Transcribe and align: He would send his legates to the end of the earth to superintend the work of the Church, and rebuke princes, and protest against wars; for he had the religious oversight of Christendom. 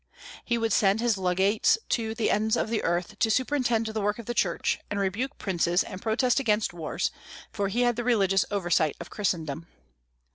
He 0.43 0.57
would 0.57 0.73
send 0.73 0.99
his 0.99 1.15
legates 1.19 1.77
to 1.89 2.15
the 2.15 2.31
end 2.31 2.57
of 2.57 2.71
the 2.71 2.81
earth 2.83 3.19
to 3.19 3.29
superintend 3.29 3.85
the 3.85 4.01
work 4.01 4.17
of 4.17 4.25
the 4.25 4.33
Church, 4.33 4.79
and 4.89 4.99
rebuke 4.99 5.37
princes, 5.37 5.83
and 5.83 6.01
protest 6.01 6.39
against 6.39 6.73
wars; 6.73 7.11
for 7.51 7.67
he 7.67 7.81
had 7.81 7.97
the 7.97 8.03
religious 8.03 8.43
oversight 8.49 8.95
of 8.99 9.11
Christendom. 9.11 9.67